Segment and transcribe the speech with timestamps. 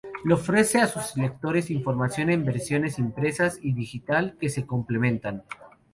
[0.23, 5.43] Le ofrece a sus lectores información en versiones impresas y digital, que se complementan.